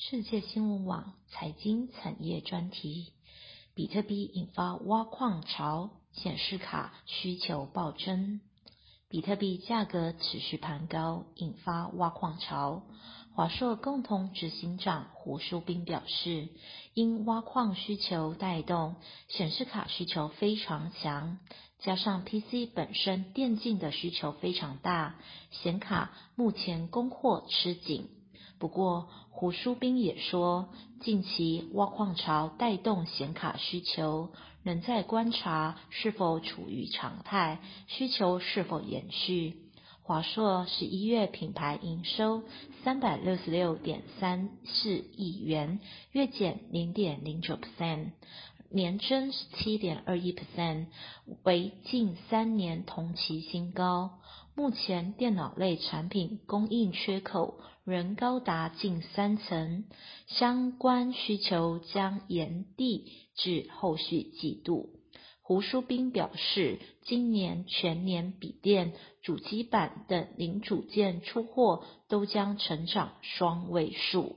[0.00, 3.12] 世界新闻网财经产业专题：
[3.74, 8.40] 比特币引发挖矿潮，显示卡需求暴增。
[9.08, 12.84] 比特币价格持续攀高，引发挖矿潮。
[13.34, 16.48] 华硕共同执行长胡淑斌表示，
[16.94, 18.94] 因挖矿需求带动，
[19.26, 21.40] 显示卡需求非常强，
[21.80, 25.16] 加上 PC 本身电竞的需求非常大，
[25.50, 28.08] 显卡目前供货吃紧。
[28.58, 30.68] 不过，胡淑斌也说，
[31.00, 34.30] 近期挖矿潮带动显卡需求。
[34.64, 39.54] 仍在观察是否处于常态，需求是否延续。
[40.02, 42.42] 华硕十一月品牌营收
[42.82, 45.80] 三百六十六点三四亿元，
[46.12, 48.10] 月减零点零九 percent，
[48.70, 50.86] 年增七点二一 percent，
[51.42, 54.18] 为近三年同期新高。
[54.54, 59.84] 目前电脑类产品供应缺口仍高达近三成，
[60.26, 63.12] 相关需求将延递。
[63.34, 64.90] 至后续季度，
[65.40, 74.36] 胡淑斌表示，今年全年笔电、主机板等零组件出货都将成长双位数。